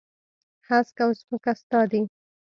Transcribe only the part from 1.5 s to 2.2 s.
ستا دي.